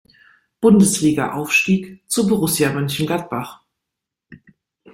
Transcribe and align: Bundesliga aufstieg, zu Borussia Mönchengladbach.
Bundesliga 0.59 1.33
aufstieg, 1.33 2.01
zu 2.07 2.25
Borussia 2.25 2.73
Mönchengladbach. 2.73 3.63